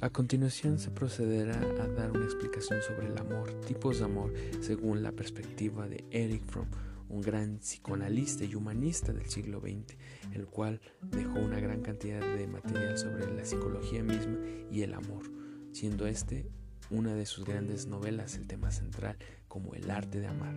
A 0.00 0.10
continuación 0.10 0.78
se 0.78 0.92
procederá 0.92 1.58
a 1.58 1.88
dar 1.88 2.12
una 2.12 2.24
explicación 2.24 2.80
sobre 2.82 3.08
el 3.08 3.18
amor, 3.18 3.50
tipos 3.66 3.98
de 3.98 4.04
amor, 4.04 4.32
según 4.60 5.02
la 5.02 5.10
perspectiva 5.10 5.88
de 5.88 6.04
Eric 6.12 6.44
Fromm, 6.44 6.68
un 7.08 7.20
gran 7.20 7.58
psicoanalista 7.58 8.44
y 8.44 8.54
humanista 8.54 9.12
del 9.12 9.28
siglo 9.28 9.58
XX, 9.58 9.96
el 10.34 10.46
cual 10.46 10.80
dejó 11.02 11.40
una 11.40 11.58
gran 11.58 11.80
cantidad 11.80 12.20
de 12.20 12.46
material 12.46 12.96
sobre 12.96 13.34
la 13.34 13.44
psicología 13.44 14.04
misma 14.04 14.38
y 14.70 14.82
el 14.82 14.94
amor, 14.94 15.24
siendo 15.72 16.06
este 16.06 16.48
una 16.90 17.16
de 17.16 17.26
sus 17.26 17.44
grandes 17.44 17.88
novelas 17.88 18.36
el 18.36 18.46
tema 18.46 18.70
central 18.70 19.16
como 19.48 19.74
el 19.74 19.90
arte 19.90 20.20
de 20.20 20.28
amar. 20.28 20.54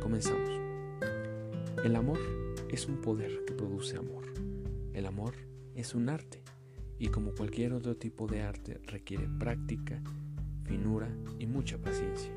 Comenzamos. 0.00 0.50
El 1.84 1.94
amor 1.94 2.18
es 2.68 2.86
un 2.86 3.00
poder 3.00 3.44
que 3.46 3.54
produce 3.54 3.96
amor. 3.96 4.24
El 4.92 5.06
amor 5.06 5.34
es 5.76 5.94
un 5.94 6.08
arte 6.08 6.41
y 7.02 7.08
como 7.08 7.32
cualquier 7.32 7.72
otro 7.72 7.96
tipo 7.96 8.28
de 8.28 8.42
arte 8.42 8.80
requiere 8.86 9.26
práctica, 9.26 10.00
finura 10.62 11.08
y 11.40 11.46
mucha 11.46 11.76
paciencia. 11.76 12.30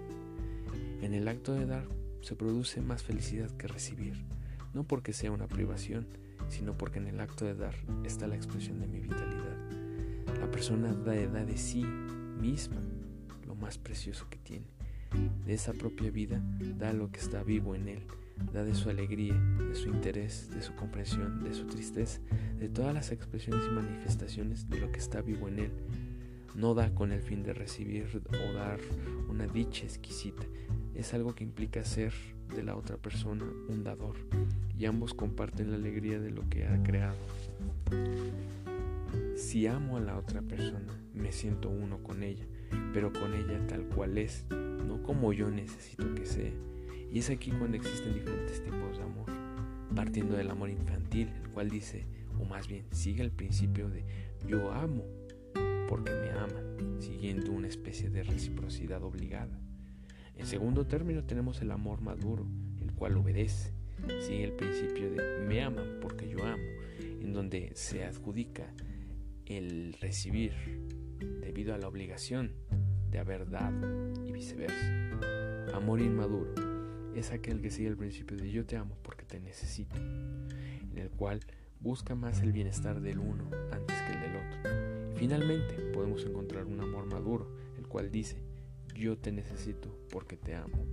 En 1.03 1.13
el 1.13 1.27
acto 1.27 1.53
de 1.53 1.67
dar 1.67 1.87
se 2.21 2.35
produce 2.35 2.81
más 2.81 3.03
felicidad 3.03 3.51
que 3.51 3.67
recibir, 3.67 4.25
no 4.73 4.83
porque 4.83 5.13
sea 5.13 5.31
una 5.31 5.45
privación, 5.45 6.07
sino 6.49 6.75
porque 6.75 6.97
en 6.97 7.05
el 7.05 7.19
acto 7.19 7.45
de 7.45 7.53
dar 7.53 7.75
está 8.05 8.25
la 8.25 8.37
expresión 8.37 8.79
de 8.79 8.87
mi 8.87 9.01
vitalidad. 9.01 9.55
La 10.39 10.49
persona 10.49 10.95
da 10.95 11.11
de 11.13 11.57
sí 11.59 11.83
misma 11.83 12.81
lo 13.45 13.53
más 13.53 13.77
precioso 13.77 14.25
que 14.31 14.39
tiene. 14.39 14.65
De 15.45 15.53
esa 15.53 15.73
propia 15.73 16.09
vida 16.09 16.41
da 16.79 16.91
lo 16.91 17.11
que 17.11 17.19
está 17.19 17.43
vivo 17.43 17.75
en 17.75 17.87
él 17.87 18.01
da 18.53 18.63
de 18.63 18.75
su 18.75 18.89
alegría, 18.89 19.33
de 19.33 19.75
su 19.75 19.89
interés, 19.89 20.49
de 20.51 20.61
su 20.61 20.75
comprensión, 20.75 21.43
de 21.43 21.53
su 21.53 21.65
tristeza, 21.65 22.19
de 22.59 22.69
todas 22.69 22.93
las 22.93 23.11
expresiones 23.11 23.65
y 23.67 23.73
manifestaciones 23.73 24.69
de 24.69 24.79
lo 24.79 24.91
que 24.91 24.99
está 24.99 25.21
vivo 25.21 25.47
en 25.47 25.59
él. 25.59 25.71
No 26.55 26.73
da 26.73 26.93
con 26.93 27.11
el 27.11 27.21
fin 27.21 27.43
de 27.43 27.53
recibir 27.53 28.21
o 28.29 28.53
dar 28.53 28.79
una 29.29 29.45
dicha 29.47 29.83
exquisita. 29.83 30.43
Es 30.93 31.13
algo 31.13 31.35
que 31.35 31.43
implica 31.43 31.83
ser 31.83 32.13
de 32.55 32.63
la 32.63 32.75
otra 32.75 32.97
persona 32.97 33.43
un 33.67 33.83
dador 33.83 34.15
y 34.77 34.85
ambos 34.85 35.13
comparten 35.13 35.71
la 35.71 35.77
alegría 35.77 36.19
de 36.19 36.31
lo 36.31 36.47
que 36.49 36.65
ha 36.65 36.81
creado. 36.83 37.17
Si 39.35 39.67
amo 39.67 39.97
a 39.97 40.01
la 40.01 40.17
otra 40.17 40.41
persona, 40.41 40.93
me 41.13 41.31
siento 41.31 41.69
uno 41.69 42.01
con 42.03 42.23
ella, 42.23 42.45
pero 42.93 43.11
con 43.11 43.33
ella 43.33 43.65
tal 43.67 43.83
cual 43.85 44.17
es, 44.17 44.45
no 44.49 45.03
como 45.03 45.33
yo 45.33 45.49
necesito 45.49 46.13
que 46.15 46.25
sea. 46.25 46.53
Y 47.15 47.19
es 47.19 47.29
aquí 47.29 47.49
cuando 47.49 47.77
existen 47.77 48.13
diferentes 48.13 48.61
tipos 48.61 48.97
de 48.97 49.03
amor, 49.05 49.31
partiendo 49.95 50.35
del 50.35 50.51
amor 50.51 50.69
infantil, 50.69 51.29
el 51.41 51.49
cual 51.51 51.69
dice, 51.69 52.05
o 52.37 52.43
más 52.43 52.67
bien 52.67 52.87
sigue 52.91 53.23
el 53.23 53.31
principio 53.31 53.89
de 53.89 54.03
yo 54.45 54.69
amo 54.73 55.05
porque 55.87 56.11
me 56.11 56.31
aman, 56.31 56.97
siguiendo 56.99 57.53
una 57.53 57.69
especie 57.69 58.09
de 58.09 58.23
reciprocidad 58.23 59.01
obligada. 59.01 59.57
En 60.35 60.45
segundo 60.45 60.87
término 60.87 61.23
tenemos 61.23 61.61
el 61.61 61.71
amor 61.71 62.01
maduro, 62.01 62.45
el 62.81 62.91
cual 62.91 63.15
obedece, 63.15 63.71
sigue 64.19 64.43
el 64.43 64.51
principio 64.51 65.09
de 65.09 65.39
me 65.47 65.63
aman 65.63 65.99
porque 66.01 66.27
yo 66.27 66.43
amo, 66.43 66.67
en 66.99 67.31
donde 67.31 67.71
se 67.75 68.03
adjudica 68.03 68.73
el 69.45 69.95
recibir 70.01 70.51
debido 71.39 71.73
a 71.73 71.77
la 71.77 71.87
obligación 71.87 72.51
de 73.09 73.19
haber 73.19 73.49
dado 73.49 74.11
y 74.25 74.33
viceversa. 74.33 75.71
Amor 75.73 76.01
inmaduro 76.01 76.64
es 77.15 77.31
aquel 77.31 77.61
que 77.61 77.71
sigue 77.71 77.87
el 77.87 77.97
principio 77.97 78.37
de 78.37 78.51
yo 78.51 78.65
te 78.65 78.77
amo 78.77 78.97
porque 79.01 79.25
te 79.25 79.39
necesito, 79.39 79.95
en 79.95 80.97
el 80.97 81.09
cual 81.09 81.41
busca 81.79 82.15
más 82.15 82.41
el 82.41 82.51
bienestar 82.51 83.01
del 83.01 83.19
uno 83.19 83.49
antes 83.71 83.97
que 84.01 84.13
el 84.13 84.21
del 84.21 84.35
otro. 84.35 85.15
Finalmente 85.15 85.75
podemos 85.93 86.25
encontrar 86.25 86.65
un 86.65 86.79
amor 86.81 87.05
maduro, 87.05 87.55
el 87.77 87.87
cual 87.87 88.11
dice 88.11 88.43
yo 88.95 89.17
te 89.17 89.31
necesito 89.31 89.95
porque 90.09 90.37
te 90.37 90.55
amo, 90.55 90.85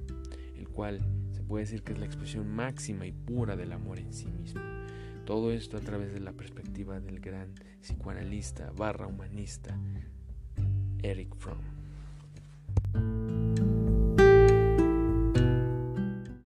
el 0.56 0.68
cual 0.68 1.00
se 1.32 1.42
puede 1.42 1.64
decir 1.64 1.82
que 1.82 1.92
es 1.92 1.98
la 1.98 2.06
expresión 2.06 2.48
máxima 2.48 3.06
y 3.06 3.12
pura 3.12 3.56
del 3.56 3.72
amor 3.72 3.98
en 3.98 4.12
sí 4.12 4.26
mismo. 4.26 4.60
Todo 5.24 5.52
esto 5.52 5.76
a 5.76 5.80
través 5.80 6.12
de 6.12 6.20
la 6.20 6.32
perspectiva 6.32 6.98
del 7.00 7.20
gran 7.20 7.54
psicoanalista 7.80 8.72
barra 8.72 9.06
humanista 9.06 9.78
Eric 11.02 11.36
Fromm. 11.36 11.81